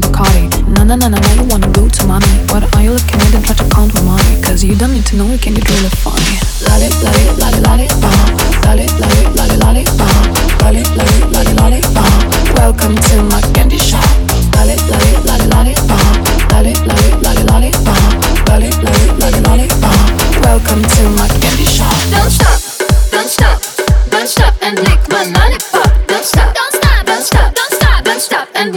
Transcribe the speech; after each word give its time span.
na 0.00 0.84
na 0.84 1.08
na, 1.08 1.16
why 1.18 1.34
you 1.34 1.44
wanna 1.48 1.68
go 1.72 1.88
to 1.88 2.06
mommy? 2.06 2.26
What 2.52 2.64
are 2.76 2.82
you 2.82 2.92
looking 2.92 3.20
at 3.20 3.34
and 3.34 3.44
try 3.44 3.54
to 3.56 3.64
count 3.70 3.94
my 3.94 4.02
money? 4.02 4.42
Cause 4.42 4.62
you 4.62 4.74
don't 4.76 4.92
need 4.92 5.06
to 5.06 5.16
know, 5.16 5.26
you 5.26 5.38
can 5.38 5.54
get 5.54 5.68
really 5.68 5.88
funny. 6.04 6.36
Lolly, 6.68 6.88
lolly, 7.00 7.24
lolly, 7.40 7.60
lolly, 7.64 7.88
bum. 8.00 8.12
Lolly, 8.64 8.86
lolly, 9.00 9.24
lolly, 9.32 9.56
lolly, 9.56 9.84
bum. 9.96 10.24
Lolly, 10.60 10.82
lolly, 10.98 11.18
lolly, 11.32 11.52
lolly, 11.56 11.80
bum. 11.96 12.12
Welcome 12.56 12.96
to 12.96 13.22
my 13.32 13.40
candy 13.56 13.78
shop. 13.78 14.04
Lolly, 14.56 14.76
lolly, 14.90 15.12
lolly, 15.24 15.46
lolly, 15.48 15.74
bum. 15.88 16.12
Lolly, 16.52 16.74
lolly, 16.84 17.10
lolly, 17.24 17.42
lolly, 17.48 17.70
bum. 17.80 18.12
Lolly, 18.48 18.70
lolly, 18.84 19.06
lolly, 19.16 19.40
lolly, 19.48 19.66
bum. 19.80 19.96
Welcome 20.44 20.82
to 20.84 21.02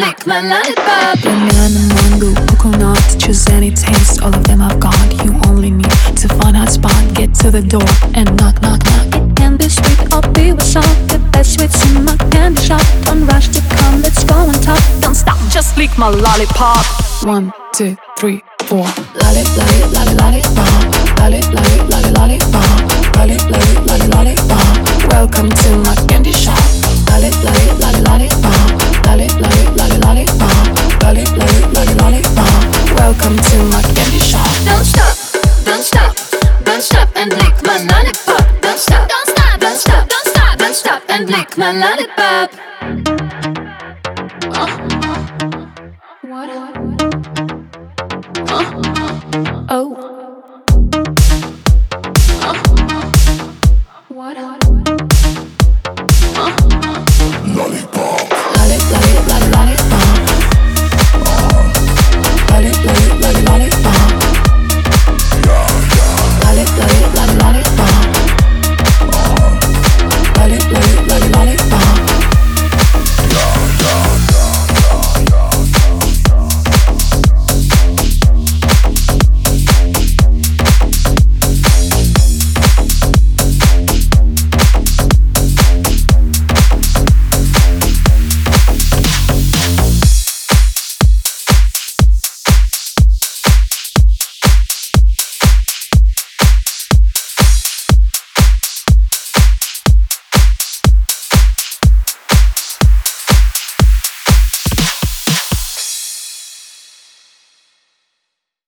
stop 0.09 0.27
my 0.27 0.41
lollipop. 0.41 1.21
Banana, 1.21 1.81
mango, 1.95 2.33
coconut, 2.47 3.15
choose 3.19 3.47
any 3.49 3.71
taste. 3.71 4.21
All 4.21 4.33
of 4.33 4.43
them 4.45 4.61
I've 4.61 4.79
got. 4.79 4.95
You 5.23 5.39
only 5.47 5.71
need 5.71 6.17
to 6.17 6.27
find 6.39 6.57
a 6.57 6.67
spot. 6.69 6.95
Get 7.13 7.33
to 7.35 7.51
the 7.51 7.61
door 7.61 7.87
and 8.13 8.25
knock, 8.37 8.61
knock, 8.61 8.83
knock. 8.85 9.07
It 9.15 9.35
can 9.35 9.57
be 9.57 9.69
sweet 9.69 10.13
or 10.13 10.21
be 10.33 10.53
with 10.53 10.63
salt. 10.63 10.85
The 11.07 11.19
best 11.31 11.55
sweets 11.55 11.85
in 11.91 12.05
my 12.05 12.17
candy 12.31 12.61
shop. 12.61 12.81
Don't 13.03 13.25
rush 13.27 13.49
to 13.49 13.61
come, 13.75 14.01
let's 14.01 14.23
go 14.23 14.35
on 14.35 14.53
top. 14.53 14.81
Don't 15.01 15.15
stop, 15.15 15.37
just 15.49 15.77
lick 15.77 15.95
my 15.97 16.09
lollipop. 16.09 16.85
One, 17.23 17.53
two, 17.73 17.97
three, 18.17 18.41
four. 18.65 18.85
Lolly, 19.21 19.43
lolly, 19.57 19.79
lolly, 19.93 20.15
lolly, 20.15 20.41
bum. 20.55 20.91
Lolly, 21.19 21.41
lolly, 21.53 21.77
lolly, 21.91 22.11
lolly. 22.17 22.39
Lolly, 23.17 23.37
lolly, 23.51 23.73
lolly, 23.85 24.07
lolly. 24.07 24.35
Welcome 25.09 25.49
to 25.49 25.69
my 25.83 25.95
candy 26.07 26.31
shop. 26.31 26.59
Lolly, 27.09 27.29
lolly, 27.43 28.01
lolly, 28.01 28.29
bum. 28.41 28.88
Lolly, 29.09 29.27
lolly, 29.41 29.65
lolly, 29.75 29.97
lolly, 30.01 30.25
bum. 30.37 30.99
Lolly, 31.01 31.25
lolly, 31.33 31.61
lolly, 31.73 31.95
lolly, 31.95 32.21
bum. 32.35 32.95
Welcome 32.95 33.37
to 33.37 33.57
my 33.73 33.81
candy 33.81 34.19
shop. 34.19 34.45
Don't 34.63 34.85
stop, 34.85 35.17
don't 35.65 35.81
stop, 35.81 36.15
don't 36.63 36.83
stop 36.83 37.09
and 37.15 37.31
lick 37.31 37.55
my 37.63 37.79
lollipop. 37.89 38.61
Don't 38.61 38.77
stop, 38.77 39.09
don't 39.09 39.27
stop, 39.27 39.59
don't 39.59 39.77
stop, 39.77 40.07
don't 40.09 40.27
stop, 40.27 40.57
don't 40.59 40.75
stop 40.75 41.01
and 41.09 41.27
lick 41.27 41.57
my 41.57 41.71
lollipop. 41.71 43.38